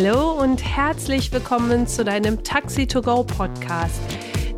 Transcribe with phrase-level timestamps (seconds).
[0.00, 4.00] Hallo und herzlich willkommen zu deinem Taxi to Go Podcast.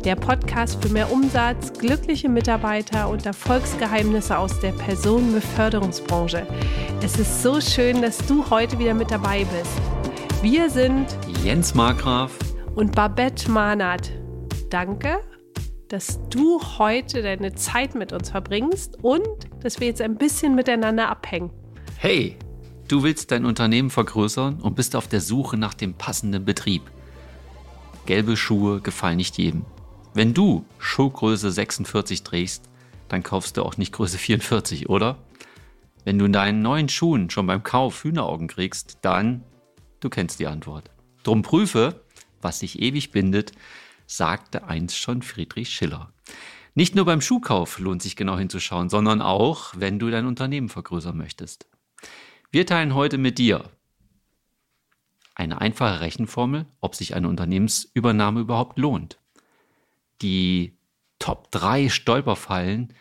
[0.05, 6.45] Der Podcast für mehr Umsatz, glückliche Mitarbeiter und Erfolgsgeheimnisse aus der Personenbeförderungsbranche.
[7.01, 9.81] Es ist so schön, dass du heute wieder mit dabei bist.
[10.43, 11.07] Wir sind
[11.43, 12.37] Jens Markgraf
[12.75, 14.11] und Babette Mahnert.
[14.69, 15.21] Danke,
[15.87, 19.25] dass du heute deine Zeit mit uns verbringst und
[19.63, 21.49] dass wir jetzt ein bisschen miteinander abhängen.
[21.97, 22.37] Hey,
[22.91, 26.81] Du willst dein Unternehmen vergrößern und bist auf der Suche nach dem passenden Betrieb.
[28.05, 29.63] Gelbe Schuhe gefallen nicht jedem.
[30.13, 32.69] Wenn du Schuhgröße 46 trägst,
[33.07, 35.17] dann kaufst du auch nicht Größe 44, oder?
[36.03, 39.45] Wenn du in deinen neuen Schuhen schon beim Kauf Hühneraugen kriegst, dann,
[40.01, 40.91] du kennst die Antwort.
[41.23, 42.03] Drum prüfe,
[42.41, 43.53] was sich ewig bindet,
[44.05, 46.11] sagte einst schon Friedrich Schiller.
[46.75, 51.15] Nicht nur beim Schuhkauf lohnt sich genau hinzuschauen, sondern auch, wenn du dein Unternehmen vergrößern
[51.15, 51.67] möchtest.
[52.53, 53.69] Wir teilen heute mit dir
[55.35, 59.19] eine einfache Rechenformel, ob sich eine Unternehmensübernahme überhaupt lohnt.
[60.21, 60.77] Die
[61.17, 62.93] Top 3 Stolperfallen,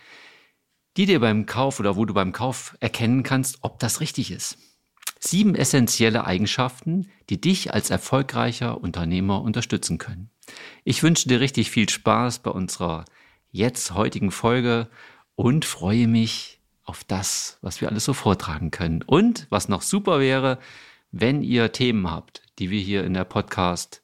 [0.97, 4.57] die dir beim Kauf oder wo du beim Kauf erkennen kannst, ob das richtig ist.
[5.19, 10.31] Sieben essentielle Eigenschaften, die dich als erfolgreicher Unternehmer unterstützen können.
[10.85, 13.05] Ich wünsche dir richtig viel Spaß bei unserer
[13.51, 14.89] jetzt heutigen Folge
[15.35, 16.60] und freue mich,
[16.91, 19.03] auf das, was wir alles so vortragen können.
[19.03, 20.59] Und was noch super wäre,
[21.13, 24.03] wenn ihr Themen habt, die wir hier in der Podcast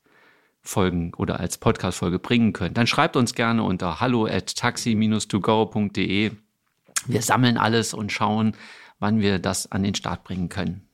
[0.62, 6.30] Folgen oder als Podcast-Folge bringen könnt, dann schreibt uns gerne unter hallo at taxi-to-go.de.
[7.06, 8.56] Wir sammeln alles und schauen,
[9.00, 10.88] wann wir das an den Start bringen können.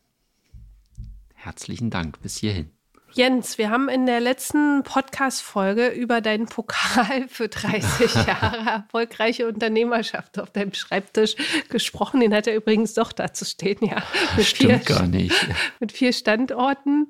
[1.35, 2.71] Herzlichen Dank bis hierhin.
[3.15, 10.39] Jens, wir haben in der letzten Podcast-Folge über deinen Pokal für 30 Jahre erfolgreiche Unternehmerschaft
[10.39, 11.37] auf deinem Schreibtisch
[11.69, 12.21] gesprochen.
[12.21, 14.03] Den hat er übrigens doch dazu stehen, ja.
[14.37, 15.47] Mit Stimmt vier, gar nicht.
[15.79, 17.09] Mit vier Standorten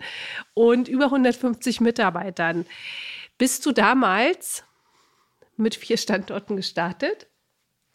[0.54, 2.66] und über 150 Mitarbeitern.
[3.38, 4.64] Bist du damals
[5.56, 7.28] mit vier Standorten gestartet?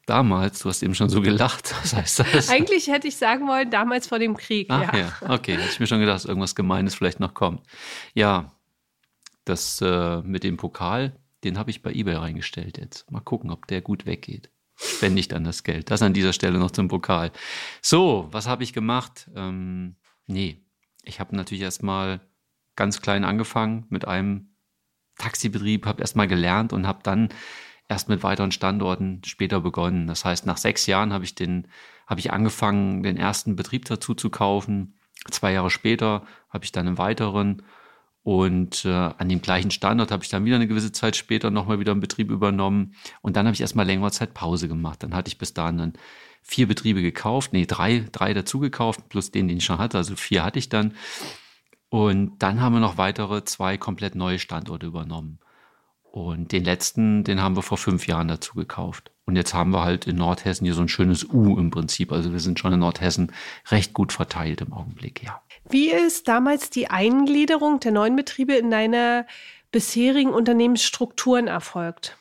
[0.07, 1.75] Damals, du hast eben schon so gelacht.
[1.84, 2.50] Was heißt das?
[2.50, 4.68] Eigentlich hätte ich sagen wollen, damals vor dem Krieg.
[4.69, 5.00] Ach, ja.
[5.00, 5.57] ja, okay.
[5.57, 7.62] Hätte ich mir schon gedacht, dass irgendwas Gemeines vielleicht noch kommt.
[8.13, 8.53] Ja,
[9.44, 13.12] das äh, mit dem Pokal, den habe ich bei eBay reingestellt jetzt.
[13.12, 14.50] Mal gucken, ob der gut weggeht.
[14.78, 15.91] Spende ich dann das Geld.
[15.91, 17.34] Das an dieser Stelle noch zum Pokal.
[17.81, 19.29] So, was habe ich gemacht?
[19.35, 20.63] Ähm, nee,
[21.03, 22.22] ich habe natürlich erstmal
[22.78, 24.56] ganz klein angefangen mit einem
[25.18, 27.28] Taxibetrieb, habe erstmal gelernt und habe dann
[27.89, 30.07] erst mit weiteren Standorten später begonnen.
[30.07, 31.67] Das heißt, nach sechs Jahren habe ich den,
[32.05, 34.99] habe ich angefangen, den ersten Betrieb dazu zu kaufen.
[35.31, 37.63] Zwei Jahre später habe ich dann einen weiteren
[38.27, 41.79] und äh, an dem gleichen Standort habe ich dann wieder eine gewisse Zeit später nochmal
[41.79, 42.93] wieder einen Betrieb übernommen.
[43.21, 45.01] Und dann habe ich erstmal längere Zeit Pause gemacht.
[45.01, 45.93] Dann hatte ich bis dahin dann
[46.41, 49.97] vier Betriebe gekauft, nee, drei, drei dazu gekauft, plus den, den ich schon hatte.
[49.97, 50.93] Also vier hatte ich dann.
[51.87, 55.39] Und dann haben wir noch weitere zwei komplett neue Standorte übernommen.
[56.17, 59.11] Und den letzten, den haben wir vor fünf Jahren dazu gekauft.
[59.25, 62.11] Und jetzt haben wir halt in Nordhessen hier so ein schönes U im Prinzip.
[62.11, 63.31] Also wir sind schon in Nordhessen
[63.69, 65.41] recht gut verteilt im Augenblick, ja.
[65.69, 69.27] Wie ist damals die Eingliederung der neuen Betriebe in deine
[69.72, 72.17] bisherigen Unternehmensstrukturen erfolgt?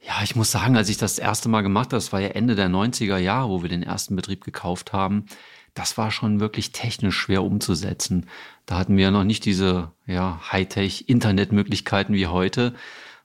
[0.00, 2.56] Ja, ich muss sagen, als ich das erste Mal gemacht habe, das war ja Ende
[2.56, 5.26] der 90er Jahre, wo wir den ersten Betrieb gekauft haben,
[5.74, 8.26] das war schon wirklich technisch schwer umzusetzen.
[8.66, 12.74] Da hatten wir ja noch nicht diese ja, Hightech-Internetmöglichkeiten wie heute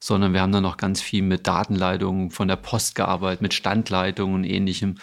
[0.05, 4.35] sondern wir haben dann noch ganz viel mit Datenleitungen von der Post gearbeitet, mit Standleitungen
[4.35, 4.99] und ähnlichem.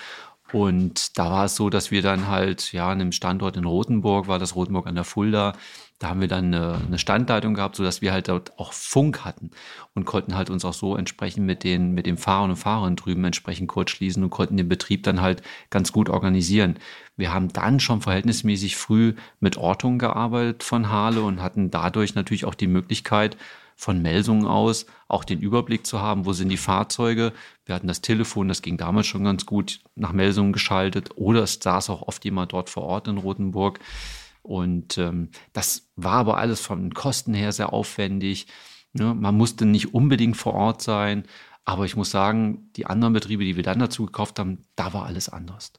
[0.52, 4.28] Und da war es so, dass wir dann halt, ja, an einem Standort in Rothenburg,
[4.28, 5.54] war das Rothenburg an der Fulda,
[5.98, 9.50] da haben wir dann eine, eine Standleitung gehabt, sodass wir halt dort auch Funk hatten
[9.94, 13.24] und konnten halt uns auch so entsprechend mit den, mit den Fahrern und Fahrern drüben
[13.24, 16.76] entsprechend kurz schließen und konnten den Betrieb dann halt ganz gut organisieren.
[17.16, 22.44] Wir haben dann schon verhältnismäßig früh mit Ortung gearbeitet von Hale und hatten dadurch natürlich
[22.44, 23.36] auch die Möglichkeit,
[23.76, 27.32] von Melsungen aus auch den Überblick zu haben, wo sind die Fahrzeuge.
[27.64, 31.58] Wir hatten das Telefon, das ging damals schon ganz gut nach Melsungen geschaltet oder es
[31.60, 33.80] saß auch oft jemand dort vor Ort in Rothenburg.
[34.42, 38.46] Und ähm, das war aber alles von den Kosten her sehr aufwendig.
[38.92, 39.14] Ne?
[39.14, 41.24] Man musste nicht unbedingt vor Ort sein.
[41.64, 45.06] Aber ich muss sagen, die anderen Betriebe, die wir dann dazu gekauft haben, da war
[45.06, 45.72] alles anders.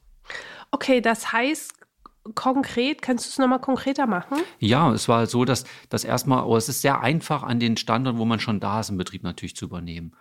[0.70, 1.74] Okay, das heißt,
[2.34, 4.38] konkret, kannst du es nochmal konkreter machen?
[4.58, 8.18] Ja, es war so, dass das erstmal, oh, es ist sehr einfach an den Standorten,
[8.18, 10.14] wo man schon da ist, im Betrieb natürlich zu übernehmen.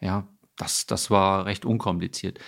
[0.00, 2.38] Ja, das, das war recht unkompliziert.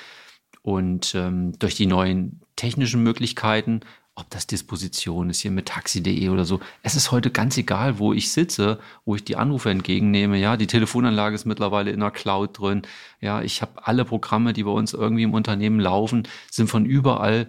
[0.62, 3.80] Und ähm, durch die neuen technischen Möglichkeiten,
[4.14, 8.12] ob das Disposition ist hier mit taxi.de oder so, es ist heute ganz egal, wo
[8.12, 10.38] ich sitze, wo ich die Anrufe entgegennehme.
[10.38, 12.82] Ja, die Telefonanlage ist mittlerweile in der Cloud drin.
[13.20, 17.48] Ja, ich habe alle Programme, die bei uns irgendwie im Unternehmen laufen, sind von überall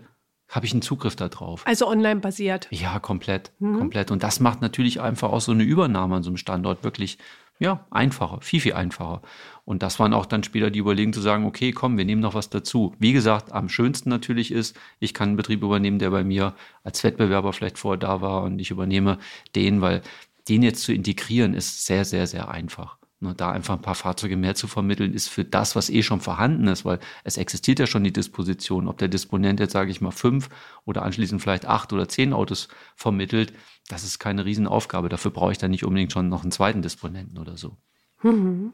[0.51, 1.65] habe ich einen Zugriff darauf.
[1.65, 2.68] Also online basiert.
[2.69, 3.80] Ja, komplett, mhm.
[3.80, 4.12] komplett.
[4.12, 7.18] Und das macht natürlich einfach auch so eine Übernahme an so einem Standort wirklich
[7.57, 9.21] ja, einfacher, viel, viel einfacher.
[9.65, 12.33] Und das waren auch dann später die Überlegungen zu sagen, okay, komm, wir nehmen noch
[12.33, 12.95] was dazu.
[12.98, 17.04] Wie gesagt, am schönsten natürlich ist, ich kann einen Betrieb übernehmen, der bei mir als
[17.04, 19.19] Wettbewerber vielleicht vorher da war und ich übernehme
[19.56, 20.01] den, weil
[20.50, 22.97] den jetzt zu integrieren ist sehr, sehr, sehr einfach.
[23.23, 26.21] Ne, da einfach ein paar Fahrzeuge mehr zu vermitteln, ist für das, was eh schon
[26.21, 28.88] vorhanden ist, weil es existiert ja schon die Disposition.
[28.88, 30.50] Ob der Disponent jetzt, sage ich mal, fünf
[30.85, 33.53] oder anschließend vielleicht acht oder zehn Autos vermittelt,
[33.89, 35.07] das ist keine Riesenaufgabe.
[35.07, 37.77] Dafür brauche ich dann nicht unbedingt schon noch einen zweiten Disponenten oder so.
[38.23, 38.73] Mhm.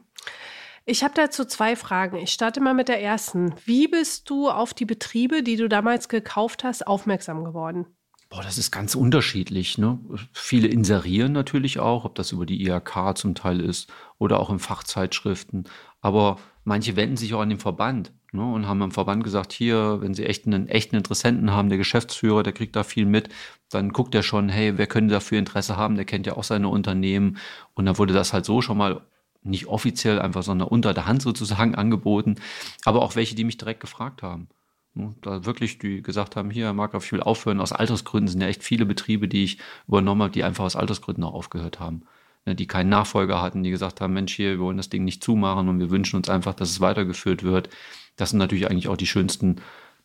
[0.86, 2.16] Ich habe dazu zwei Fragen.
[2.16, 3.54] Ich starte mal mit der ersten.
[3.66, 7.84] Wie bist du auf die Betriebe, die du damals gekauft hast, aufmerksam geworden?
[8.30, 9.78] Boah, das ist ganz unterschiedlich.
[9.78, 9.98] Ne?
[10.32, 14.58] Viele inserieren natürlich auch, ob das über die IHK zum Teil ist oder auch in
[14.58, 15.64] Fachzeitschriften.
[16.00, 18.44] Aber manche wenden sich auch an den Verband ne?
[18.44, 22.42] und haben am Verband gesagt, hier, wenn sie echt einen echten Interessenten haben, der Geschäftsführer,
[22.42, 23.28] der kriegt da viel mit,
[23.70, 26.68] dann guckt er schon, hey, wer könnte dafür Interesse haben, der kennt ja auch seine
[26.68, 27.38] Unternehmen.
[27.74, 29.02] Und dann wurde das halt so schon mal
[29.42, 32.36] nicht offiziell einfach, sondern unter der Hand sozusagen angeboten.
[32.84, 34.48] Aber auch welche, die mich direkt gefragt haben.
[34.94, 37.60] Ne, da wirklich, die gesagt haben, hier, Marc, ich will aufhören.
[37.60, 41.24] Aus Altersgründen sind ja echt viele Betriebe, die ich übernommen habe, die einfach aus Altersgründen
[41.24, 42.02] auch aufgehört haben.
[42.48, 45.22] Ne, die keinen Nachfolger hatten, die gesagt haben, Mensch, hier, wir wollen das Ding nicht
[45.22, 47.68] zumachen und wir wünschen uns einfach, dass es weitergeführt wird.
[48.16, 49.56] Das sind natürlich eigentlich auch die schönsten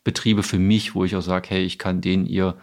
[0.03, 2.57] Betriebe für mich, wo ich auch sage, hey, ich kann denen ihr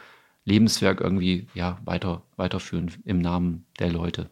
[0.44, 4.28] Lebenswerk irgendwie ja, weiter, weiterführen im Namen der Leute.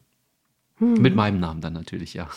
[0.76, 1.00] Hm.
[1.00, 2.28] Mit meinem Namen dann natürlich, ja.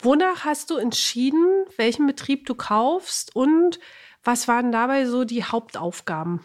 [0.00, 3.80] Wonach hast du entschieden, welchen Betrieb du kaufst und
[4.22, 6.38] was waren dabei so die Hauptaufgaben?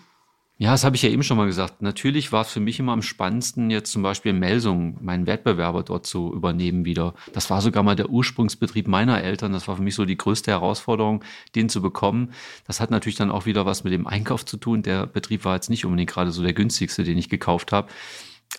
[0.58, 1.82] Ja, das habe ich ja eben schon mal gesagt.
[1.82, 5.82] Natürlich war es für mich immer am spannendsten, jetzt zum Beispiel in Melsung meinen Wettbewerber
[5.82, 7.16] dort zu übernehmen wieder.
[7.34, 9.52] Das war sogar mal der Ursprungsbetrieb meiner Eltern.
[9.52, 11.24] Das war für mich so die größte Herausforderung,
[11.56, 12.34] den zu bekommen.
[12.68, 14.84] Das hat natürlich dann auch wieder was mit dem Einkauf zu tun.
[14.84, 17.90] Der Betrieb war jetzt nicht unbedingt gerade so der günstigste, den ich gekauft habe.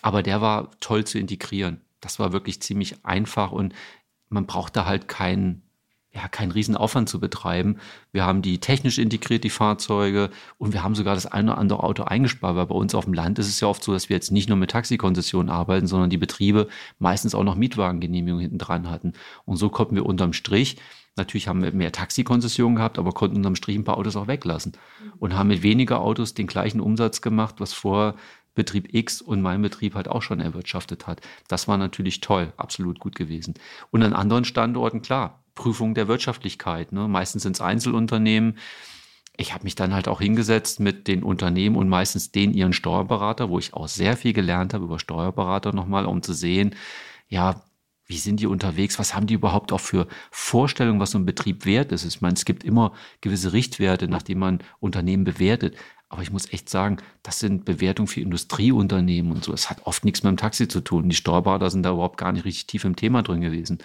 [0.01, 1.79] Aber der war toll zu integrieren.
[2.01, 3.73] Das war wirklich ziemlich einfach und
[4.29, 5.64] man brauchte halt keinen
[6.15, 7.77] ja, keinen Riesenaufwand zu betreiben.
[8.13, 11.83] Wir haben die technisch integriert, die Fahrzeuge, und wir haben sogar das eine oder andere
[11.83, 14.15] Auto eingespart, weil bei uns auf dem Land ist es ja oft so, dass wir
[14.15, 16.67] jetzt nicht nur mit Taxikonzessionen arbeiten, sondern die Betriebe
[16.99, 19.13] meistens auch noch Mietwagengenehmigungen hinten dran hatten.
[19.43, 20.77] Und so konnten wir unterm Strich
[21.17, 24.73] Natürlich haben wir mehr Taxikonzessionen gehabt, aber konnten unterm Strich ein paar Autos auch weglassen
[25.17, 28.15] und haben mit weniger Autos den gleichen Umsatz gemacht, was vor
[28.53, 31.21] Betrieb X und mein Betrieb halt auch schon erwirtschaftet hat.
[31.47, 33.53] Das war natürlich toll, absolut gut gewesen.
[33.91, 36.91] Und an anderen Standorten, klar, Prüfung der Wirtschaftlichkeit.
[36.91, 37.07] Ne?
[37.07, 38.57] Meistens sind es Einzelunternehmen.
[39.37, 43.49] Ich habe mich dann halt auch hingesetzt mit den Unternehmen und meistens den ihren Steuerberater,
[43.49, 46.75] wo ich auch sehr viel gelernt habe über Steuerberater nochmal, um zu sehen,
[47.27, 47.63] ja,
[48.07, 48.99] wie sind die unterwegs?
[48.99, 52.05] Was haben die überhaupt auch für Vorstellungen, was so ein Betrieb wert ist?
[52.05, 55.75] Ich meine, es gibt immer gewisse Richtwerte, nach denen man Unternehmen bewertet.
[56.07, 59.53] Aber ich muss echt sagen, das sind Bewertungen für Industrieunternehmen und so.
[59.53, 61.09] Es hat oft nichts mit dem Taxi zu tun.
[61.09, 63.79] Die Steuerberater sind da überhaupt gar nicht richtig tief im Thema drin gewesen.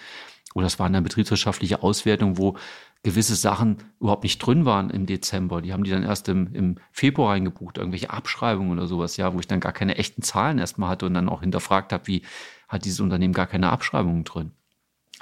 [0.54, 2.56] Oder es war eine betriebswirtschaftliche Auswertung, wo
[3.02, 5.62] gewisse Sachen überhaupt nicht drin waren im Dezember.
[5.62, 9.40] Die haben die dann erst im, im Februar reingebucht, irgendwelche Abschreibungen oder sowas, ja, wo
[9.40, 12.22] ich dann gar keine echten Zahlen erstmal hatte und dann auch hinterfragt habe, wie
[12.68, 14.52] hat dieses Unternehmen gar keine Abschreibungen drin.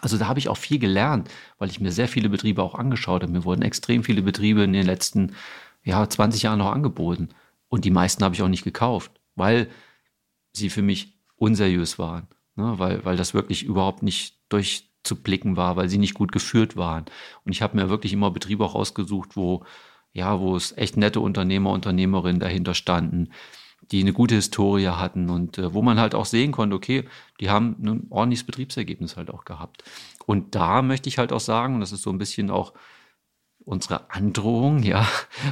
[0.00, 1.28] Also da habe ich auch viel gelernt,
[1.58, 3.32] weil ich mir sehr viele Betriebe auch angeschaut habe.
[3.32, 5.34] Mir wurden extrem viele Betriebe in den letzten
[5.82, 7.30] ja, 20 Jahren noch angeboten.
[7.68, 9.68] Und die meisten habe ich auch nicht gekauft, weil
[10.52, 12.28] sie für mich unseriös waren.
[12.56, 12.78] Ne?
[12.78, 16.76] Weil, weil das wirklich überhaupt nicht durch, zu blicken war, weil sie nicht gut geführt
[16.76, 17.06] waren.
[17.44, 19.64] Und ich habe mir wirklich immer Betriebe auch ausgesucht, wo,
[20.12, 23.30] ja, wo es echt nette Unternehmer, Unternehmerinnen dahinter standen,
[23.90, 27.04] die eine gute Historie hatten und äh, wo man halt auch sehen konnte, okay,
[27.40, 29.82] die haben ein ordentliches Betriebsergebnis halt auch gehabt.
[30.26, 32.74] Und da möchte ich halt auch sagen, und das ist so ein bisschen auch
[33.68, 35.06] unsere Androhung, ja,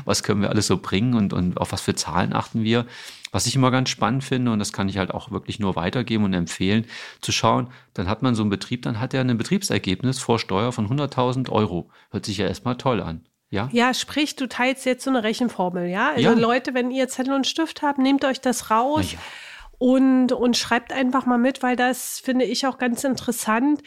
[0.05, 2.87] was können wir alles so bringen und, und auf was für Zahlen achten wir.
[3.33, 6.25] Was ich immer ganz spannend finde, und das kann ich halt auch wirklich nur weitergeben
[6.25, 6.87] und empfehlen,
[7.21, 10.73] zu schauen, dann hat man so einen Betrieb, dann hat er ein Betriebsergebnis vor Steuer
[10.73, 11.91] von 100.000 Euro.
[12.11, 13.27] Hört sich ja erstmal toll an.
[13.51, 13.69] Ja?
[13.73, 16.11] ja, sprich, du teilst jetzt so eine Rechenformel, ja?
[16.11, 16.33] Also ja.
[16.33, 19.13] Leute, wenn ihr Zettel und Stift habt, nehmt euch das raus.
[19.13, 19.19] Ja
[19.79, 23.83] und, und schreibt einfach mal mit, weil das finde ich auch ganz interessant,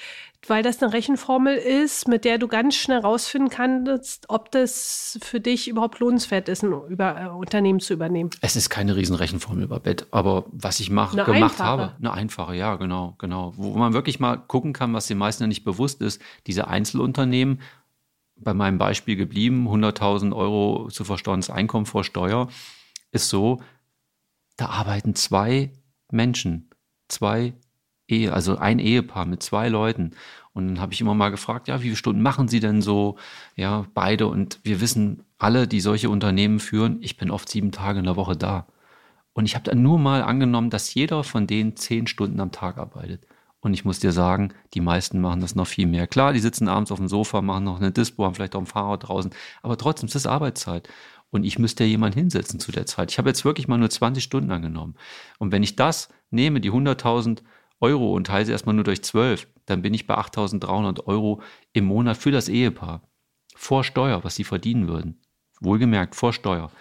[0.48, 5.40] weil das eine Rechenformel ist, mit der du ganz schnell rausfinden kannst, ob das für
[5.40, 8.30] dich überhaupt lohnenswert ist, ein über, äh, Unternehmen zu übernehmen.
[8.42, 11.64] Es ist keine Riesenrechenformel über Bett, aber was ich mach, gemacht einfache.
[11.64, 13.54] habe, eine einfache, ja, genau, genau.
[13.58, 17.62] Wo man wirklich mal gucken kann, was den meisten ja nicht bewusst ist, diese Einzelunternehmen,
[18.42, 22.48] bei meinem Beispiel geblieben, 100.000 Euro zu versteuerndes Einkommen vor Steuer,
[23.12, 23.60] ist so,
[24.56, 25.72] da arbeiten zwei
[26.12, 26.70] Menschen,
[27.08, 27.54] zwei
[28.08, 30.12] Ehe, also ein Ehepaar mit zwei Leuten.
[30.54, 33.18] Und dann habe ich immer mal gefragt, ja, wie viele Stunden machen Sie denn so?
[33.56, 34.28] Ja, beide.
[34.28, 38.16] Und wir wissen alle, die solche Unternehmen führen, ich bin oft sieben Tage in der
[38.16, 38.68] Woche da.
[39.34, 42.78] Und ich habe dann nur mal angenommen, dass jeder von denen zehn Stunden am Tag
[42.78, 43.26] arbeitet.
[43.62, 46.08] Und ich muss dir sagen, die meisten machen das noch viel mehr.
[46.08, 48.66] Klar, die sitzen abends auf dem Sofa, machen noch eine Dispo, haben vielleicht auch ein
[48.66, 50.88] Fahrrad draußen, aber trotzdem ist das Arbeitszeit.
[51.32, 53.12] Und ich müsste ja jemanden hinsetzen zu der Zeit.
[53.12, 54.96] Ich habe jetzt wirklich mal nur 20 Stunden angenommen.
[55.38, 57.44] Und wenn ich das nehme, die 100.000
[57.82, 61.42] Euro und teile sie erstmal nur durch 12, dann bin ich bei 8.300 Euro
[61.74, 63.02] im Monat für das Ehepaar.
[63.56, 65.22] Vor Steuer, was sie verdienen würden.
[65.62, 66.72] Wohlgemerkt, vor Steuer.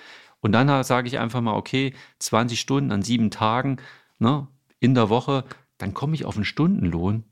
[0.41, 3.79] Und dann sage ich einfach mal, okay, 20 Stunden an sieben Tagen
[4.19, 4.47] ne,
[4.81, 5.45] in der Woche,
[5.79, 7.25] dann komme ich auf einen Stundenlohn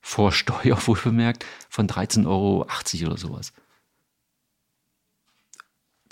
[0.00, 2.66] vor Steuer, wohlbemerkt, von 13,80 Euro
[3.06, 3.52] oder sowas.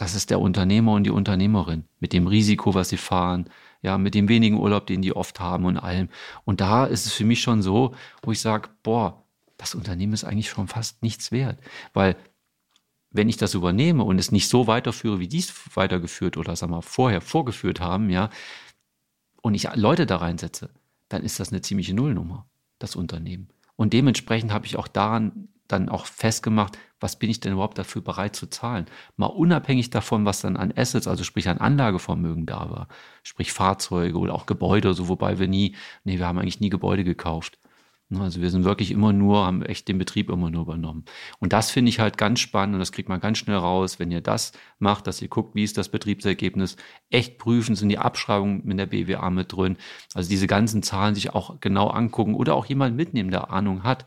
[0.01, 3.51] Das ist der Unternehmer und die Unternehmerin mit dem Risiko, was sie fahren,
[3.83, 6.09] ja, mit dem wenigen Urlaub, den die oft haben und allem.
[6.47, 9.23] Und da ist es für mich schon so, wo ich sage, boah,
[9.59, 11.59] das Unternehmen ist eigentlich schon fast nichts wert,
[11.93, 12.17] weil
[13.11, 16.71] wenn ich das übernehme und es nicht so weiterführe, wie die es weitergeführt oder sag
[16.71, 18.31] mal vorher vorgeführt haben, ja,
[19.43, 20.71] und ich Leute da reinsetze,
[21.11, 22.47] dann ist das eine ziemliche Nullnummer,
[22.79, 23.49] das Unternehmen.
[23.77, 28.03] Und dementsprechend habe ich auch daran dann auch festgemacht, was bin ich denn überhaupt dafür
[28.03, 28.87] bereit zu zahlen?
[29.17, 32.89] Mal unabhängig davon, was dann an Assets, also sprich an Anlagevermögen da war,
[33.23, 37.05] sprich Fahrzeuge oder auch Gebäude, so wobei wir nie, nee, wir haben eigentlich nie Gebäude
[37.05, 37.59] gekauft.
[38.13, 41.05] Ne, also wir sind wirklich immer nur, haben echt den Betrieb immer nur übernommen.
[41.39, 44.11] Und das finde ich halt ganz spannend und das kriegt man ganz schnell raus, wenn
[44.11, 46.77] ihr das macht, dass ihr guckt, wie ist das Betriebsergebnis,
[47.09, 49.77] echt prüfen, sind die Abschreibungen mit der BWA mit drin.
[50.13, 54.07] Also diese ganzen Zahlen sich auch genau angucken oder auch jemand mitnehmen, der Ahnung hat.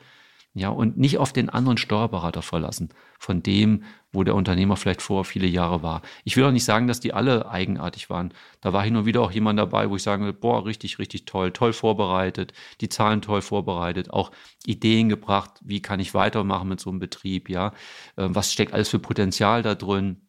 [0.55, 5.25] Ja, und nicht auf den anderen Steuerberater verlassen, von dem, wo der Unternehmer vielleicht vor
[5.25, 6.03] viele Jahre war.
[6.25, 8.31] Ich will auch nicht sagen, dass die alle eigenartig waren.
[8.61, 11.25] Da war hin und wieder auch jemand dabei, wo ich sagen will, boah, richtig, richtig
[11.25, 14.31] toll, toll vorbereitet, die Zahlen toll vorbereitet, auch
[14.63, 17.73] Ideen gebracht, wie kann ich weitermachen mit so einem Betrieb, ja,
[18.17, 20.21] ähm, was steckt alles für Potenzial da drin.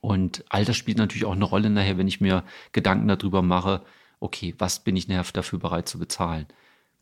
[0.00, 3.82] Und all das spielt natürlich auch eine Rolle nachher, wenn ich mir Gedanken darüber mache,
[4.20, 6.46] okay, was bin ich nachher dafür bereit zu bezahlen?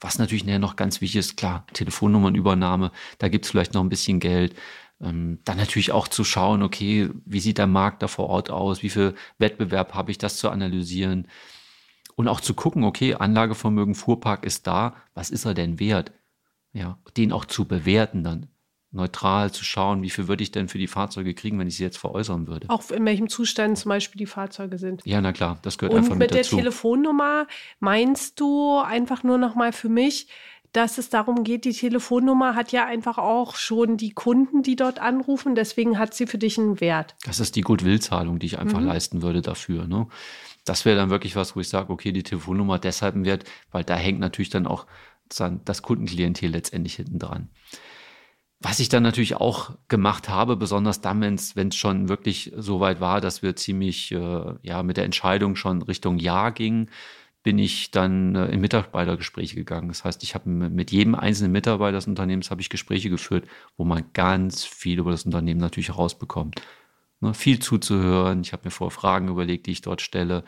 [0.00, 4.54] Was natürlich noch ganz wichtig ist, klar, Telefonnummernübernahme, da gibt's vielleicht noch ein bisschen Geld.
[5.00, 8.82] Ähm, dann natürlich auch zu schauen, okay, wie sieht der Markt da vor Ort aus,
[8.82, 11.28] wie viel Wettbewerb habe ich, das zu analysieren.
[12.16, 16.12] Und auch zu gucken, okay, Anlagevermögen, Fuhrpark ist da, was ist er denn wert?
[16.72, 18.48] Ja, den auch zu bewerten dann
[18.90, 21.84] neutral zu schauen, wie viel würde ich denn für die Fahrzeuge kriegen, wenn ich sie
[21.84, 22.70] jetzt veräußern würde.
[22.70, 25.02] Auch in welchem Zustand zum Beispiel die Fahrzeuge sind.
[25.04, 26.56] Ja, na klar, das gehört Und einfach mit, mit dazu.
[26.56, 27.46] Und mit der Telefonnummer
[27.80, 30.28] meinst du einfach nur noch mal für mich,
[30.72, 34.98] dass es darum geht, die Telefonnummer hat ja einfach auch schon die Kunden, die dort
[34.98, 37.14] anrufen, deswegen hat sie für dich einen Wert.
[37.24, 38.86] Das ist die Gutwillzahlung, die ich einfach mhm.
[38.86, 39.86] leisten würde dafür.
[39.86, 40.08] Ne?
[40.64, 43.84] Das wäre dann wirklich was, wo ich sage, okay, die Telefonnummer deshalb ein Wert, weil
[43.84, 44.86] da hängt natürlich dann auch
[45.64, 47.50] das Kundenklientel letztendlich hinten dran.
[48.60, 51.34] Was ich dann natürlich auch gemacht habe, besonders dann, wenn
[51.68, 55.80] es schon wirklich so weit war, dass wir ziemlich äh, ja mit der Entscheidung schon
[55.82, 56.90] Richtung Ja gingen,
[57.44, 59.88] bin ich dann äh, in Mitarbeitergespräche gegangen.
[59.88, 63.46] Das heißt, ich habe mit jedem einzelnen Mitarbeiter des Unternehmens ich Gespräche geführt,
[63.76, 66.60] wo man ganz viel über das Unternehmen natürlich herausbekommt.
[67.20, 68.40] Ne, viel zuzuhören.
[68.42, 70.44] Ich habe mir vorher Fragen überlegt, die ich dort stelle.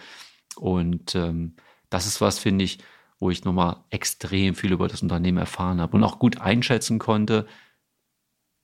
[0.56, 1.54] Und ähm,
[1.90, 2.78] das ist was, finde ich,
[3.18, 7.46] wo ich nochmal extrem viel über das Unternehmen erfahren habe und auch gut einschätzen konnte,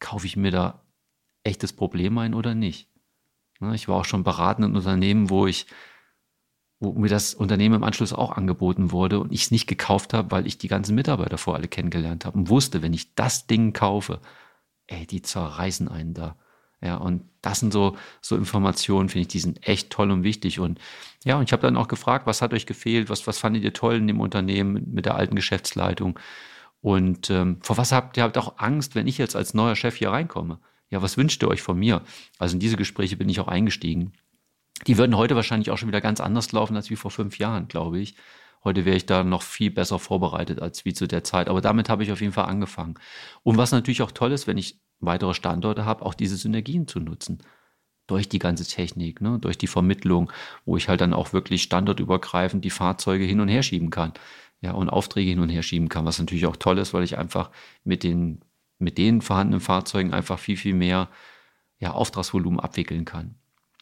[0.00, 0.82] kaufe ich mir da
[1.44, 2.88] echtes Problem ein oder nicht.
[3.60, 5.66] Ne, ich war auch schon beraten in Unternehmen, wo ich,
[6.80, 10.30] wo mir das Unternehmen im Anschluss auch angeboten wurde und ich es nicht gekauft habe,
[10.30, 13.72] weil ich die ganzen Mitarbeiter vor alle kennengelernt habe und wusste, wenn ich das Ding
[13.72, 14.20] kaufe,
[14.86, 16.36] ey, die zerreißen einen da.
[16.82, 20.60] Ja, und das sind so, so Informationen, finde ich, die sind echt toll und wichtig.
[20.60, 20.78] Und
[21.24, 23.72] ja, und ich habe dann auch gefragt, was hat euch gefehlt, was, was fandet ihr
[23.72, 26.18] toll in dem Unternehmen mit der alten Geschäftsleitung?
[26.86, 29.96] Und ähm, vor was habt ihr habt auch Angst, wenn ich jetzt als neuer Chef
[29.96, 30.60] hier reinkomme?
[30.88, 32.02] Ja, was wünscht ihr euch von mir?
[32.38, 34.12] Also in diese Gespräche bin ich auch eingestiegen.
[34.86, 37.66] Die würden heute wahrscheinlich auch schon wieder ganz anders laufen als wie vor fünf Jahren,
[37.66, 38.14] glaube ich.
[38.62, 41.48] Heute wäre ich da noch viel besser vorbereitet als wie zu der Zeit.
[41.48, 42.94] Aber damit habe ich auf jeden Fall angefangen.
[43.42, 47.00] Und was natürlich auch toll ist, wenn ich weitere Standorte habe, auch diese Synergien zu
[47.00, 47.42] nutzen.
[48.06, 49.40] Durch die ganze Technik, ne?
[49.40, 50.30] durch die Vermittlung,
[50.64, 54.12] wo ich halt dann auch wirklich standortübergreifend die Fahrzeuge hin und her schieben kann
[54.60, 57.18] ja, und Aufträge hin und her schieben kann, was natürlich auch toll ist, weil ich
[57.18, 57.50] einfach
[57.84, 58.40] mit den,
[58.78, 61.08] mit den vorhandenen Fahrzeugen einfach viel, viel mehr
[61.78, 63.34] ja, Auftragsvolumen abwickeln kann.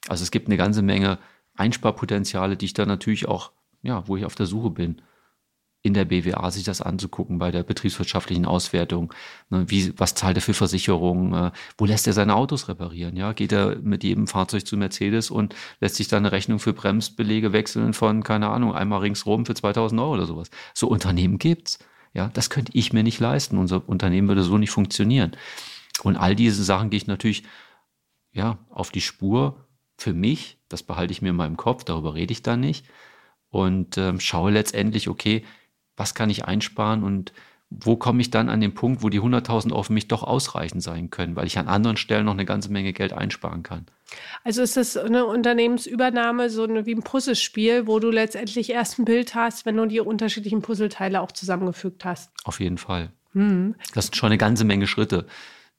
[0.09, 1.19] Also es gibt eine ganze Menge
[1.55, 3.53] Einsparpotenziale, die ich da natürlich auch,
[3.83, 5.01] ja, wo ich auf der Suche bin
[5.85, 9.13] in der BWA sich das anzugucken bei der betriebswirtschaftlichen Auswertung.
[9.51, 11.35] Ne, wie, was zahlt er für Versicherungen?
[11.35, 13.17] Äh, wo lässt er seine Autos reparieren?
[13.17, 16.73] Ja, geht er mit jedem Fahrzeug zu Mercedes und lässt sich da eine Rechnung für
[16.73, 20.49] Bremsbelege wechseln von, keine Ahnung, einmal ringsrum für 2000 Euro oder sowas.
[20.73, 21.79] So Unternehmen gibt's.
[22.15, 23.59] Ja, das könnte ich mir nicht leisten.
[23.59, 25.33] Unser Unternehmen würde so nicht funktionieren.
[26.03, 27.43] Und all diese Sachen gehe ich natürlich
[28.33, 29.67] ja, auf die Spur
[29.99, 32.87] für mich, das behalte ich mir in meinem Kopf, darüber rede ich dann nicht
[33.55, 35.45] und ähm, schaue letztendlich, okay,
[35.97, 37.33] was kann ich einsparen und
[37.71, 40.83] wo komme ich dann an den Punkt, wo die 100.000 Euro für mich doch ausreichend
[40.83, 43.87] sein können, weil ich an anderen Stellen noch eine ganze Menge Geld einsparen kann.
[44.45, 49.05] Also ist das eine Unternehmensübernahme so eine, wie ein Puzzlespiel, wo du letztendlich erst ein
[49.05, 52.31] Bild hast, wenn du die unterschiedlichen Puzzleteile auch zusammengefügt hast?
[52.45, 53.11] Auf jeden Fall.
[53.33, 53.75] Hm.
[53.95, 55.27] Das sind schon eine ganze Menge Schritte,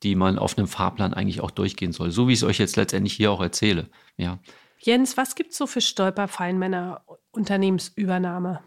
[0.04, 2.76] die man auf einem Fahrplan eigentlich auch durchgehen soll, so wie ich es euch jetzt
[2.76, 3.90] letztendlich hier auch erzähle.
[4.18, 4.40] Ja.
[4.80, 8.62] Jens, was gibt es so für Stolperfallen meiner Unternehmensübernahme?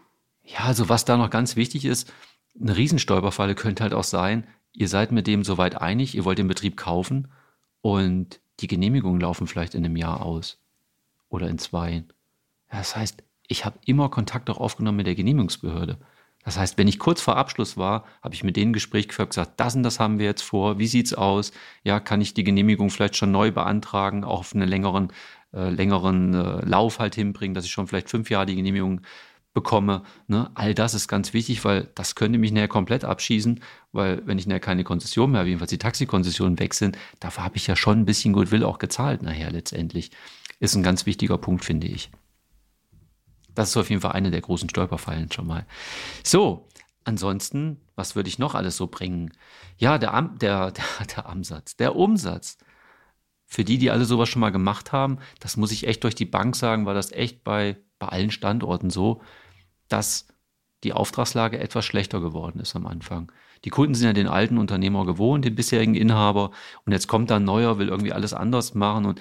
[0.51, 2.11] Ja, also was da noch ganz wichtig ist,
[2.59, 6.47] eine Riesenstolperfalle könnte halt auch sein, ihr seid mit dem soweit einig, ihr wollt den
[6.47, 7.27] Betrieb kaufen
[7.81, 10.59] und die Genehmigungen laufen vielleicht in einem Jahr aus
[11.29, 12.03] oder in zwei.
[12.69, 15.97] Das heißt, ich habe immer Kontakt auch aufgenommen mit der Genehmigungsbehörde.
[16.43, 19.29] Das heißt, wenn ich kurz vor Abschluss war, habe ich mit denen ein Gespräch geführt,
[19.29, 21.51] gesagt, das und das haben wir jetzt vor, wie sieht's aus?
[21.83, 25.11] Ja, kann ich die Genehmigung vielleicht schon neu beantragen, auch auf einen längeren,
[25.53, 29.01] äh, längeren äh, Lauf halt hinbringen, dass ich schon vielleicht fünf Jahre die Genehmigung
[29.53, 30.03] bekomme.
[30.27, 30.51] Ne?
[30.53, 34.47] All das ist ganz wichtig, weil das könnte mich näher komplett abschießen, weil wenn ich
[34.47, 37.99] näher keine Konzession mehr habe, jedenfalls die Taxikonzessionen weg sind, dafür habe ich ja schon
[37.99, 40.11] ein bisschen Goodwill auch gezahlt nachher letztendlich.
[40.59, 42.11] Ist ein ganz wichtiger Punkt, finde ich.
[43.55, 45.65] Das ist auf jeden Fall eine der großen Stolperfallen schon mal.
[46.23, 46.67] So,
[47.03, 49.33] ansonsten, was würde ich noch alles so bringen?
[49.77, 50.83] Ja, der, Am der, der,
[51.15, 52.57] der Umsatz, der Umsatz.
[53.49, 56.25] Für die, die alle sowas schon mal gemacht haben, das muss ich echt durch die
[56.25, 59.21] Bank sagen, war das echt bei, bei allen Standorten so,
[59.87, 60.27] dass
[60.83, 63.31] die Auftragslage etwas schlechter geworden ist am Anfang.
[63.65, 66.51] Die Kunden sind ja den alten Unternehmer gewohnt, den bisherigen Inhaber,
[66.85, 69.19] und jetzt kommt da ein neuer, will irgendwie alles anders machen und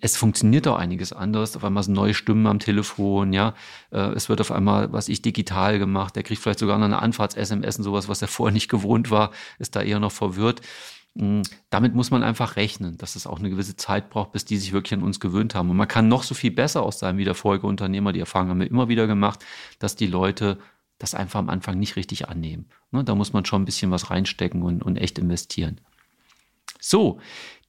[0.00, 1.56] es funktioniert auch einiges anders.
[1.56, 3.54] Auf einmal sind neue Stimmen am Telefon, ja.
[3.90, 6.14] Äh, es wird auf einmal, was ich, digital gemacht.
[6.14, 9.30] Der kriegt vielleicht sogar noch eine Anfahrts-SMS und sowas, was er vorher nicht gewohnt war,
[9.58, 10.60] ist da eher noch verwirrt.
[11.14, 14.56] Mm, damit muss man einfach rechnen, dass es auch eine gewisse Zeit braucht, bis die
[14.56, 15.70] sich wirklich an uns gewöhnt haben.
[15.70, 18.12] Und man kann noch so viel besser aus sein wie der vorige Unternehmer.
[18.12, 19.44] Die Erfahrung haben wir immer wieder gemacht,
[19.78, 20.58] dass die Leute
[20.98, 22.66] das einfach am Anfang nicht richtig annehmen.
[22.90, 25.80] Ne, da muss man schon ein bisschen was reinstecken und, und echt investieren.
[26.80, 27.20] So,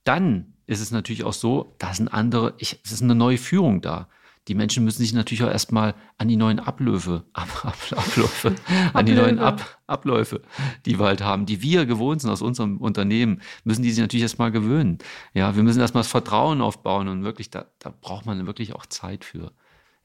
[0.03, 3.81] dann ist es natürlich auch so, da sind andere, ich, es ist eine neue Führung
[3.81, 4.09] da.
[4.47, 8.55] Die Menschen müssen sich natürlich auch erstmal an die neuen Abläufe, Ab, Ab, Abläufe,
[8.93, 10.41] an die neuen Ab, Abläufe,
[10.85, 14.23] die wir halt haben, die wir gewohnt sind aus unserem Unternehmen, müssen die sich natürlich
[14.23, 14.99] erstmal gewöhnen.
[15.33, 18.85] Ja, wir müssen erstmal das Vertrauen aufbauen und wirklich, da, da braucht man wirklich auch
[18.85, 19.51] Zeit für.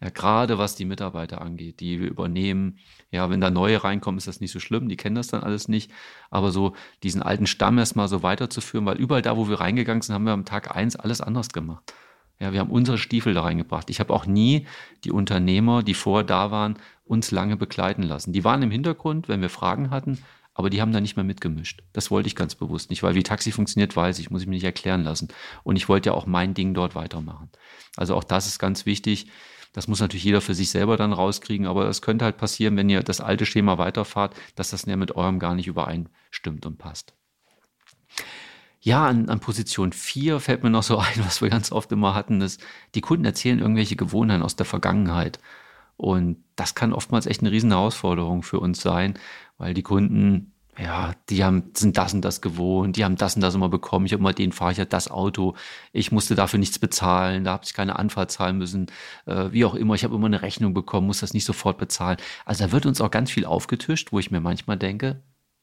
[0.03, 2.79] Ja, gerade was die Mitarbeiter angeht, die wir übernehmen.
[3.11, 5.69] Ja, wenn da neue reinkommen, ist das nicht so schlimm, die kennen das dann alles
[5.69, 5.93] nicht.
[6.31, 10.15] Aber so diesen alten Stamm erstmal so weiterzuführen, weil überall da, wo wir reingegangen sind,
[10.15, 11.93] haben wir am Tag eins alles anders gemacht.
[12.41, 13.91] Ja, wir haben unsere Stiefel da reingebracht.
[13.91, 14.67] Ich habe auch nie
[15.05, 18.33] die Unternehmer, die vorher da waren, uns lange begleiten lassen.
[18.33, 20.19] Die waren im Hintergrund, wenn wir Fragen hatten,
[20.55, 21.83] aber die haben da nicht mehr mitgemischt.
[21.93, 24.55] Das wollte ich ganz bewusst nicht, weil wie Taxi funktioniert, weiß ich, muss ich mir
[24.55, 25.29] nicht erklären lassen.
[25.65, 27.51] Und ich wollte ja auch mein Ding dort weitermachen.
[27.97, 29.31] Also auch das ist ganz wichtig.
[29.73, 32.89] Das muss natürlich jeder für sich selber dann rauskriegen, aber es könnte halt passieren, wenn
[32.89, 37.15] ihr das alte Schema weiterfahrt, dass das mit eurem gar nicht übereinstimmt und passt.
[38.83, 42.15] Ja, an, an Position 4 fällt mir noch so ein, was wir ganz oft immer
[42.15, 42.63] hatten, ist,
[42.95, 45.39] die Kunden erzählen irgendwelche Gewohnheiten aus der Vergangenheit.
[45.97, 49.19] Und das kann oftmals echt eine riesen Herausforderung für uns sein,
[49.59, 53.43] weil die Kunden ja, die haben, sind das und das gewohnt, die haben das und
[53.43, 54.07] das immer bekommen.
[54.07, 55.55] Ich habe mal den fahre ich ja das Auto.
[55.93, 58.87] Ich musste dafür nichts bezahlen, da habe ich keine Anfahrt zahlen müssen,
[59.27, 59.95] äh, wie auch immer.
[59.95, 62.17] Ich habe immer eine Rechnung bekommen, muss das nicht sofort bezahlen.
[62.47, 65.23] Also da wird uns auch ganz viel aufgetischt, wo ich mir manchmal denke,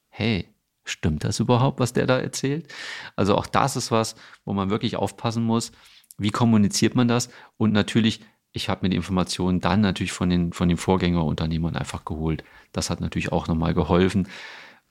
[0.09, 0.49] hey,
[0.89, 2.67] stimmt das überhaupt, was der da erzählt?
[3.15, 5.71] Also auch das ist was, wo man wirklich aufpassen muss.
[6.17, 7.29] Wie kommuniziert man das?
[7.57, 8.21] Und natürlich,
[8.51, 12.43] ich habe mir die Informationen dann natürlich von den, von den Vorgängerunternehmern einfach geholt.
[12.71, 14.27] Das hat natürlich auch nochmal geholfen.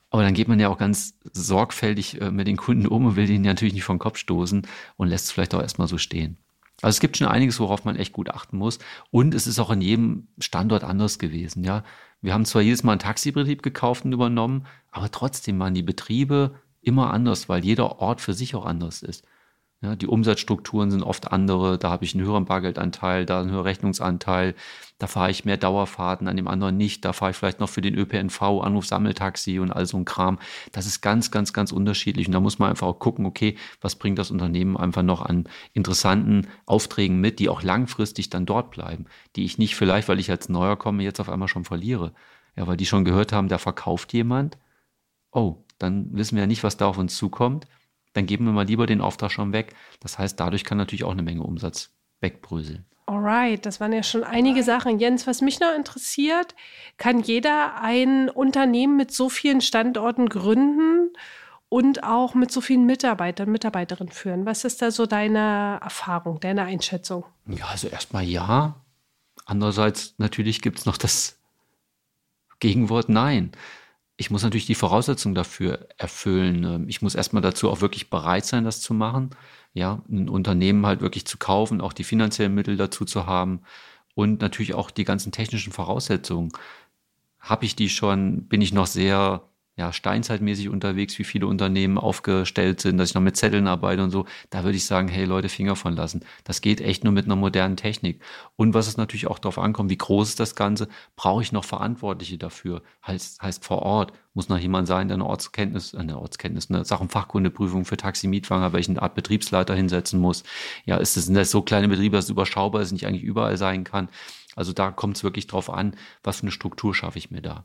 [0.09, 3.27] Aber dann geht man ja auch ganz sorgfältig äh, mit den Kunden um und will
[3.27, 6.37] den natürlich nicht vom Kopf stoßen und lässt es vielleicht auch erstmal so stehen.
[6.81, 8.79] Also es gibt schon einiges, worauf man echt gut achten muss.
[9.09, 11.63] Und es ist auch in jedem Standort anders gewesen.
[11.63, 11.83] Ja,
[12.21, 16.55] wir haben zwar jedes Mal einen Taxibetrieb gekauft und übernommen, aber trotzdem waren die Betriebe
[16.81, 19.25] immer anders, weil jeder Ort für sich auch anders ist.
[19.81, 21.77] Ja, die Umsatzstrukturen sind oft andere.
[21.77, 24.55] Da habe ich einen höheren Bargeldanteil, da einen höheren Rechnungsanteil.
[24.97, 27.05] Da fahre ich mehr Dauerfahrten, an dem anderen nicht.
[27.05, 30.39] Da fahre ich vielleicht noch für den ÖPNV, Anruf, Sammeltaxi und all so ein Kram.
[30.71, 32.25] Das ist ganz, ganz, ganz unterschiedlich.
[32.25, 35.47] Und da muss man einfach auch gucken, okay, was bringt das Unternehmen einfach noch an
[35.73, 39.05] interessanten Aufträgen mit, die auch langfristig dann dort bleiben.
[39.35, 42.13] Die ich nicht vielleicht, weil ich als Neuer komme, jetzt auf einmal schon verliere.
[42.55, 44.57] Ja, weil die schon gehört haben, da verkauft jemand.
[45.31, 47.67] Oh, dann wissen wir ja nicht, was da auf uns zukommt
[48.13, 49.75] dann geben wir mal lieber den Auftrag schon weg.
[49.99, 52.85] Das heißt, dadurch kann natürlich auch eine Menge Umsatz wegbröseln.
[53.05, 54.99] Alright, das waren ja schon einige Sachen.
[54.99, 56.55] Jens, was mich noch interessiert,
[56.97, 61.11] kann jeder ein Unternehmen mit so vielen Standorten gründen?
[61.69, 64.45] und auch mit so vielen Mitarbeitern, Mitarbeiterinnen führen?
[64.45, 67.25] Was ist da so deine Erfahrung, deine Einschätzung?
[67.45, 68.75] Ja, also erstmal ja.
[69.45, 71.39] Andererseits natürlich gibt es noch das
[72.59, 73.51] Gegenwort Nein.
[74.19, 76.63] Ich muss natürlich die Voraussetzungen dafür erfüllen.
[76.63, 79.29] Ähm, ich muss erstmal dazu auch wirklich bereit sein, das zu machen.
[79.73, 83.61] Ja, ein Unternehmen halt wirklich zu kaufen, auch die finanziellen Mittel dazu zu haben
[84.15, 86.51] und natürlich auch die ganzen technischen Voraussetzungen.
[87.39, 88.47] Habe ich die schon?
[88.47, 89.43] Bin ich noch sehr
[89.77, 94.09] ja, steinzeitmäßig unterwegs, wie viele Unternehmen aufgestellt sind, dass ich noch mit Zetteln arbeite und
[94.09, 96.25] so, da würde ich sagen, hey Leute, Finger von lassen.
[96.43, 98.21] Das geht echt nur mit einer modernen Technik.
[98.55, 101.63] Und was es natürlich auch darauf ankommt, wie groß ist das Ganze, brauche ich noch
[101.63, 102.81] Verantwortliche dafür.
[103.05, 106.83] Heißt, heißt vor Ort, muss noch jemand sein, der eine Ortskenntnis, äh, eine Ortskenntnis, eine
[106.83, 110.43] Sachenfachkundeprüfung für Taxi-Mietwanger, welchen Art Betriebsleiter hinsetzen muss.
[110.85, 113.57] Ja, ist es, sind das so kleine Betriebe, dass es überschaubar ist, nicht eigentlich überall
[113.57, 114.09] sein kann.
[114.55, 117.63] Also da kommt es wirklich drauf an, was für eine Struktur schaffe ich mir da.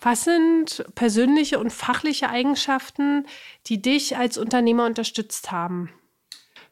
[0.00, 3.26] Was sind persönliche und fachliche Eigenschaften,
[3.66, 5.90] die dich als Unternehmer unterstützt haben?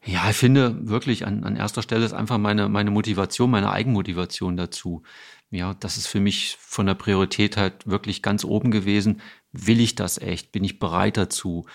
[0.05, 4.55] Ja, ich finde wirklich an, an erster Stelle ist einfach meine, meine Motivation, meine Eigenmotivation
[4.55, 5.01] dazu.
[5.49, 9.21] Ja, das ist für mich von der Priorität halt wirklich ganz oben gewesen.
[9.51, 10.51] Will ich das echt?
[10.51, 11.65] Bin ich bereit dazu?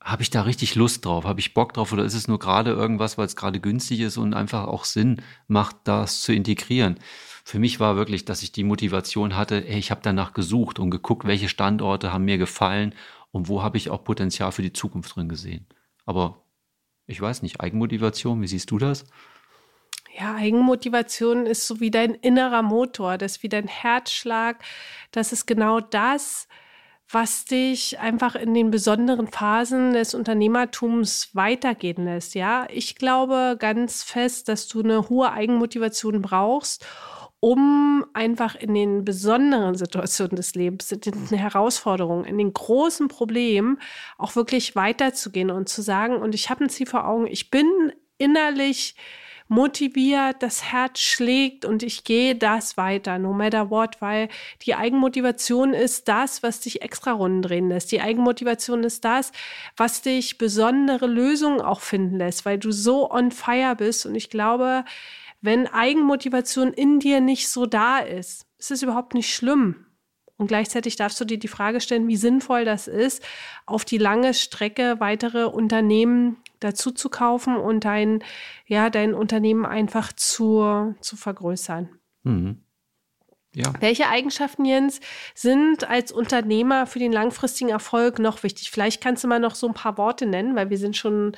[0.00, 1.24] Habe ich da richtig Lust drauf?
[1.24, 1.92] Habe ich Bock drauf?
[1.92, 5.22] Oder ist es nur gerade irgendwas, weil es gerade günstig ist und einfach auch Sinn
[5.46, 6.98] macht, das zu integrieren?
[7.44, 10.90] Für mich war wirklich, dass ich die Motivation hatte, ey, ich habe danach gesucht und
[10.90, 12.94] geguckt, welche Standorte haben mir gefallen
[13.32, 15.66] und wo habe ich auch Potenzial für die Zukunft drin gesehen.
[16.06, 16.42] Aber
[17.06, 19.04] ich weiß nicht, Eigenmotivation, wie siehst du das?
[20.18, 24.64] Ja, Eigenmotivation ist so wie dein innerer Motor, das ist wie dein Herzschlag.
[25.10, 26.48] Das ist genau das,
[27.10, 32.34] was dich einfach in den besonderen Phasen des Unternehmertums weitergehen lässt.
[32.34, 36.86] Ja, ich glaube ganz fest, dass du eine hohe Eigenmotivation brauchst,
[37.44, 43.78] um einfach in den besonderen Situationen des Lebens, in den Herausforderungen, in den großen Problemen
[44.16, 47.66] auch wirklich weiterzugehen und zu sagen, und ich habe ein Ziel vor Augen, ich bin
[48.16, 48.94] innerlich
[49.48, 54.30] motiviert, das Herz schlägt und ich gehe das weiter, no matter what, weil
[54.62, 57.92] die Eigenmotivation ist das, was dich extra Runden drehen lässt.
[57.92, 59.32] Die Eigenmotivation ist das,
[59.76, 64.30] was dich besondere Lösungen auch finden lässt, weil du so on fire bist und ich
[64.30, 64.86] glaube,
[65.44, 69.84] wenn Eigenmotivation in dir nicht so da ist, ist es überhaupt nicht schlimm.
[70.36, 73.22] Und gleichzeitig darfst du dir die Frage stellen, wie sinnvoll das ist,
[73.66, 78.24] auf die lange Strecke weitere Unternehmen dazu zu kaufen und dein,
[78.66, 81.90] ja, dein Unternehmen einfach zu, zu vergrößern.
[82.22, 82.62] Mhm.
[83.54, 83.72] Ja.
[83.80, 84.98] Welche Eigenschaften, Jens,
[85.34, 88.70] sind als Unternehmer für den langfristigen Erfolg noch wichtig?
[88.70, 91.36] Vielleicht kannst du mal noch so ein paar Worte nennen, weil wir sind schon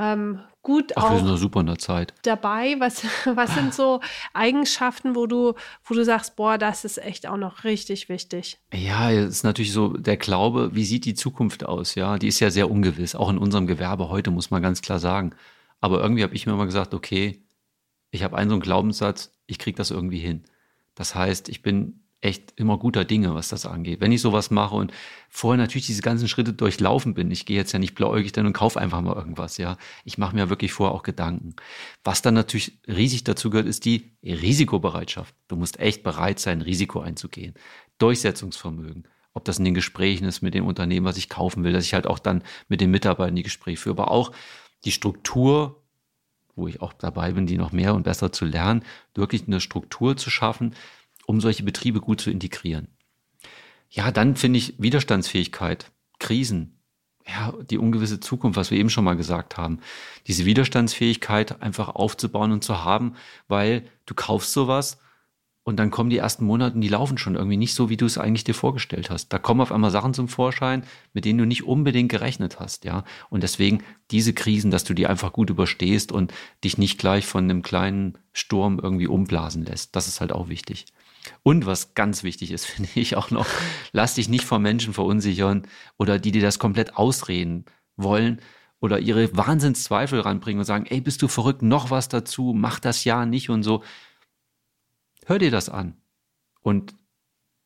[0.00, 2.14] ähm, gut Ach, auch wir sind super in der Zeit.
[2.22, 2.76] dabei.
[2.78, 4.00] Was, was sind so
[4.32, 8.58] Eigenschaften, wo du, wo du sagst, boah, das ist echt auch noch richtig wichtig?
[8.72, 11.94] Ja, es ist natürlich so der Glaube, wie sieht die Zukunft aus?
[11.94, 14.98] Ja, die ist ja sehr ungewiss, auch in unserem Gewerbe heute, muss man ganz klar
[14.98, 15.34] sagen.
[15.80, 17.42] Aber irgendwie habe ich mir immer gesagt, okay,
[18.10, 20.44] ich habe einen so einen Glaubenssatz, ich kriege das irgendwie hin.
[20.94, 24.00] Das heißt, ich bin echt immer guter Dinge, was das angeht.
[24.00, 24.92] Wenn ich sowas mache und
[25.30, 28.52] vorher natürlich diese ganzen Schritte durchlaufen bin, ich gehe jetzt ja nicht blauäugig dann und
[28.52, 29.78] kaufe einfach mal irgendwas, ja.
[30.04, 31.54] Ich mache mir wirklich vorher auch Gedanken.
[32.04, 35.34] Was dann natürlich riesig dazu gehört, ist die Risikobereitschaft.
[35.48, 37.54] Du musst echt bereit sein, Risiko einzugehen.
[37.98, 39.08] Durchsetzungsvermögen.
[39.32, 41.94] Ob das in den Gesprächen ist mit dem Unternehmen, was ich kaufen will, dass ich
[41.94, 44.32] halt auch dann mit den Mitarbeitern die Gespräche führe, aber auch
[44.84, 45.82] die Struktur,
[46.56, 48.82] wo ich auch dabei bin, die noch mehr und besser zu lernen,
[49.14, 50.74] wirklich eine Struktur zu schaffen,
[51.30, 52.88] um solche Betriebe gut zu integrieren.
[53.88, 56.80] Ja, dann finde ich Widerstandsfähigkeit, Krisen,
[57.24, 59.78] ja, die ungewisse Zukunft, was wir eben schon mal gesagt haben.
[60.26, 63.14] Diese Widerstandsfähigkeit einfach aufzubauen und zu haben,
[63.46, 64.98] weil du kaufst sowas
[65.62, 68.06] und dann kommen die ersten Monate und die laufen schon irgendwie nicht so, wie du
[68.06, 69.28] es eigentlich dir vorgestellt hast.
[69.28, 73.04] Da kommen auf einmal Sachen zum Vorschein, mit denen du nicht unbedingt gerechnet hast, ja.
[73.28, 77.44] Und deswegen diese Krisen, dass du die einfach gut überstehst und dich nicht gleich von
[77.44, 79.94] einem kleinen Sturm irgendwie umblasen lässt.
[79.94, 80.86] Das ist halt auch wichtig.
[81.42, 83.46] Und was ganz wichtig ist, finde ich auch noch,
[83.92, 85.66] lass dich nicht von Menschen verunsichern
[85.98, 87.64] oder die dir das komplett ausreden
[87.96, 88.40] wollen
[88.80, 93.04] oder ihre Wahnsinnszweifel ranbringen und sagen, ey, bist du verrückt, noch was dazu, mach das
[93.04, 93.82] ja nicht und so.
[95.26, 95.96] Hör dir das an
[96.62, 96.94] und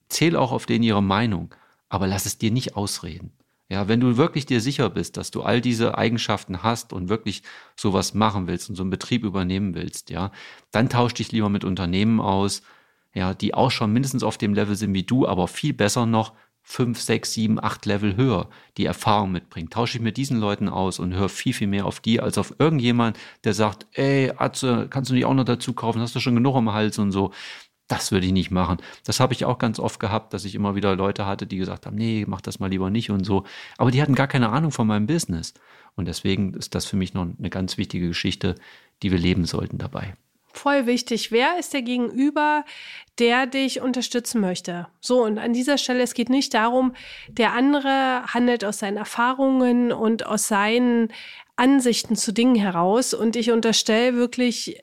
[0.09, 1.55] zähl auch auf denen ihre Meinung,
[1.89, 3.33] aber lass es dir nicht ausreden.
[3.71, 7.43] Ja, wenn du wirklich dir sicher bist, dass du all diese Eigenschaften hast und wirklich
[7.77, 10.33] sowas machen willst und so einen Betrieb übernehmen willst, ja,
[10.71, 12.63] dann tausch dich lieber mit Unternehmen aus,
[13.15, 16.35] ja, die auch schon mindestens auf dem Level sind wie du, aber viel besser noch
[16.65, 18.49] fünf, sechs, sieben, acht Level höher
[18.79, 19.71] die Erfahrung mitbringen.
[19.71, 22.55] Tausche ich mit diesen Leuten aus und höre viel, viel mehr auf die als auf
[22.59, 26.01] irgendjemand, der sagt, ey, Atze, kannst du nicht auch noch dazu kaufen?
[26.01, 27.33] Hast du schon genug am Hals und so.
[27.87, 28.79] das würde ich nicht machen.
[29.05, 31.87] Das habe ich auch ganz oft gehabt, dass ich immer wieder Leute hatte, die gesagt
[31.87, 33.45] haben, nee, mach das mal lieber nicht und so.
[33.77, 35.53] Aber die hatten gar keine Ahnung von meinem Business.
[35.95, 38.55] Und deswegen ist das für mich noch eine ganz wichtige Geschichte,
[39.03, 40.17] die wir leben sollten dabei.
[40.55, 41.33] Voll wichtig.
[41.33, 42.65] Wer ist der Gegenüber,
[43.19, 44.87] der dich unterstützen möchte?
[45.01, 46.95] So, und an dieser Stelle, es geht nicht darum,
[47.29, 51.13] der andere handelt aus seinen Erfahrungen und aus seinen
[51.57, 53.15] Ansichten zu Dingen heraus.
[53.15, 54.81] Und ich unterstelle wirklich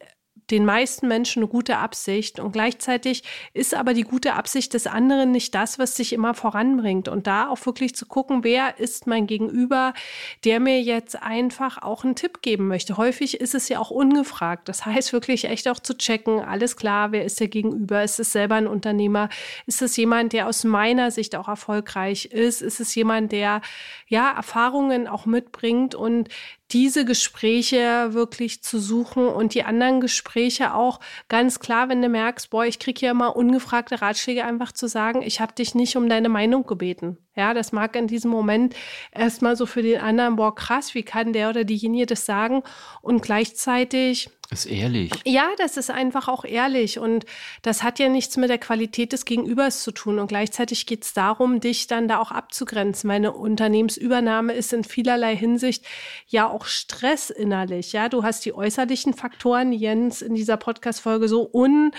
[0.51, 5.31] den meisten Menschen eine gute Absicht und gleichzeitig ist aber die gute Absicht des anderen
[5.31, 7.07] nicht das, was sich immer voranbringt.
[7.07, 9.93] Und da auch wirklich zu gucken, wer ist mein Gegenüber,
[10.43, 12.97] der mir jetzt einfach auch einen Tipp geben möchte.
[12.97, 14.67] Häufig ist es ja auch ungefragt.
[14.67, 18.03] Das heißt wirklich echt auch zu checken, alles klar, wer ist der Gegenüber?
[18.03, 19.29] Ist es selber ein Unternehmer?
[19.65, 22.61] Ist es jemand, der aus meiner Sicht auch erfolgreich ist?
[22.61, 23.61] Ist es jemand, der
[24.07, 26.27] ja Erfahrungen auch mitbringt und
[26.71, 32.49] diese Gespräche wirklich zu suchen und die anderen Gespräche auch ganz klar, wenn du merkst,
[32.49, 36.07] boah, ich kriege hier immer ungefragte Ratschläge, einfach zu sagen, ich habe dich nicht um
[36.09, 37.17] deine Meinung gebeten.
[37.35, 38.75] Ja, das mag in diesem Moment
[39.11, 42.63] erstmal so für den anderen, boah, krass, wie kann der oder diejenige das sagen?
[43.01, 44.29] Und gleichzeitig.
[44.51, 45.11] Ist ehrlich.
[45.25, 46.99] Ja, das ist einfach auch ehrlich.
[46.99, 47.25] Und
[47.61, 50.19] das hat ja nichts mit der Qualität des Gegenübers zu tun.
[50.19, 53.07] Und gleichzeitig geht es darum, dich dann da auch abzugrenzen.
[53.07, 55.85] Meine Unternehmensübernahme ist in vielerlei Hinsicht
[56.27, 57.93] ja auch Stress innerlich.
[57.93, 61.93] Ja, du hast die äußerlichen Faktoren, Jens, in dieser Podcast-Folge so un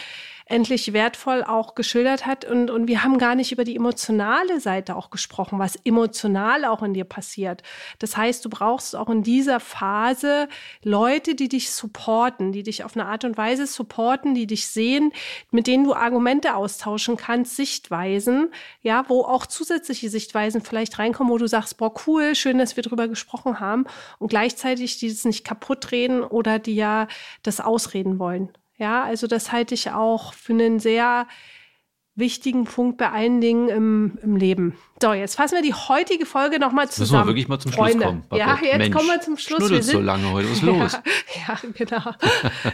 [0.52, 2.44] endlich wertvoll auch geschildert hat.
[2.44, 6.82] Und, und wir haben gar nicht über die emotionale Seite auch gesprochen, was emotional auch
[6.82, 7.62] in dir passiert.
[7.98, 10.48] Das heißt, du brauchst auch in dieser Phase
[10.82, 15.12] Leute, die dich supporten, die dich auf eine Art und Weise supporten, die dich sehen,
[15.50, 18.50] mit denen du Argumente austauschen kannst, Sichtweisen,
[18.82, 22.82] ja, wo auch zusätzliche Sichtweisen vielleicht reinkommen, wo du sagst, boah, cool, schön, dass wir
[22.82, 23.86] drüber gesprochen haben
[24.18, 27.08] und gleichzeitig dieses nicht kaputt reden oder die ja
[27.42, 28.50] das ausreden wollen.
[28.82, 31.28] Ja, also das halte ich auch für einen sehr
[32.16, 34.76] wichtigen Punkt bei allen Dingen im, im Leben.
[35.00, 37.02] So, jetzt fassen wir die heutige Folge nochmal zusammen.
[37.02, 38.04] Müssen wir wirklich mal zum Schluss Freunde.
[38.04, 38.26] kommen.
[38.32, 39.70] Ja, jetzt Mensch, kommen wir zum Schluss.
[39.70, 40.50] Wir sind so lange heute.
[40.50, 41.00] Was ist los?
[41.46, 42.10] Ja, genau.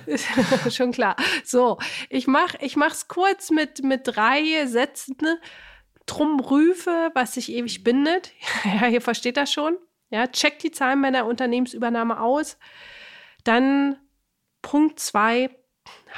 [0.07, 0.27] ist
[0.77, 1.15] schon klar.
[1.45, 1.77] So,
[2.09, 5.15] ich mache ich mach's kurz mit, mit drei Sätzen.
[6.07, 8.33] Drum Rüfe, was sich ewig bindet.
[8.65, 9.77] ja, ihr versteht das schon.
[10.09, 12.57] Ja, checkt die Zahlen bei der Unternehmensübernahme aus.
[13.45, 13.99] Dann
[14.63, 15.51] Punkt zwei,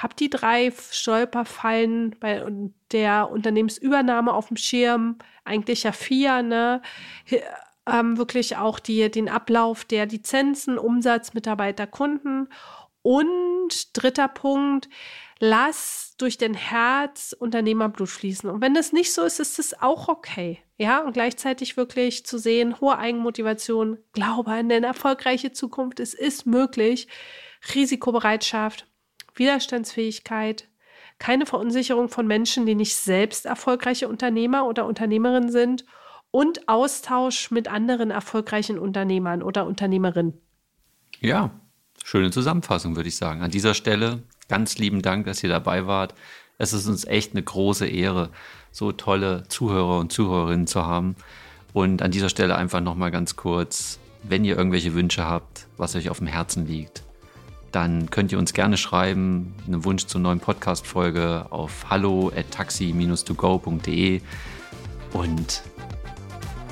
[0.02, 2.44] habe die drei Stolperfallen bei
[2.92, 6.82] der Unternehmensübernahme auf dem Schirm, eigentlich ja vier, ne?
[7.86, 12.48] Ähm, wirklich auch die, den Ablauf der Lizenzen, Umsatz, Mitarbeiter, Kunden.
[13.02, 14.88] Und dritter Punkt,
[15.38, 18.50] lass durch dein Herz Unternehmerblut fließen.
[18.50, 20.62] Und wenn das nicht so ist, ist es auch okay.
[20.76, 26.46] Ja, und gleichzeitig wirklich zu sehen, hohe Eigenmotivation, Glaube an eine erfolgreiche Zukunft, es ist
[26.46, 27.08] möglich,
[27.74, 28.86] Risikobereitschaft,
[29.34, 30.68] Widerstandsfähigkeit,
[31.18, 35.84] keine Verunsicherung von Menschen, die nicht selbst erfolgreiche Unternehmer oder Unternehmerinnen sind
[36.30, 40.40] und Austausch mit anderen erfolgreichen Unternehmern oder Unternehmerinnen.
[41.20, 41.50] Ja,
[42.04, 43.42] schöne Zusammenfassung, würde ich sagen.
[43.42, 46.14] An dieser Stelle ganz lieben Dank, dass ihr dabei wart.
[46.58, 48.30] Es ist uns echt eine große Ehre,
[48.70, 51.16] so tolle Zuhörer und Zuhörerinnen zu haben.
[51.72, 56.10] Und an dieser Stelle einfach nochmal ganz kurz, wenn ihr irgendwelche Wünsche habt, was euch
[56.10, 57.02] auf dem Herzen liegt,
[57.72, 64.20] dann könnt ihr uns gerne schreiben, einen Wunsch zur neuen Podcast-Folge auf hallo at taxi-togo.de
[65.12, 65.62] und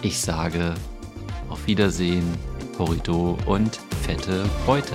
[0.02, 0.74] ich sage
[1.48, 2.24] auf Wiedersehen,
[2.78, 4.94] Horrido und fette Beute.